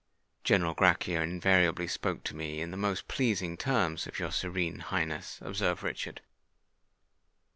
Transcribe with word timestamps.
"General 0.43 0.73
Grachia 0.73 1.21
invariably 1.21 1.85
spoke 1.87 2.23
to 2.23 2.35
me 2.35 2.59
in 2.59 2.71
the 2.71 2.75
most 2.75 3.07
pleasing 3.07 3.55
terms 3.55 4.07
of 4.07 4.17
your 4.17 4.31
Serene 4.31 4.79
Highness," 4.79 5.37
observed 5.43 5.83
Richard. 5.83 6.21